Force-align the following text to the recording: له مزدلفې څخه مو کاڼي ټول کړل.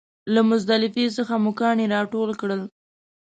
له 0.33 0.41
مزدلفې 0.49 1.05
څخه 1.17 1.33
مو 1.43 1.51
کاڼي 1.59 1.85
ټول 2.13 2.29
کړل. 2.41 2.61